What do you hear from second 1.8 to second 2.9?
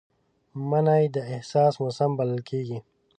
موسم بلل کېږي